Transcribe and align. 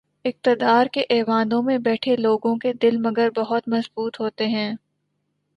اقتدار 0.25 0.85
کے 0.85 1.01
ایوانوں 1.09 1.61
میں 1.63 1.77
بیٹھے 1.77 2.15
لوگوں 2.15 2.55
کے 2.55 2.73
دل، 2.73 2.97
مگر 2.97 3.29
بہت 3.35 3.67
مضبوط 3.67 4.19
ہوتے 4.19 4.47
ہیں۔ 4.47 4.71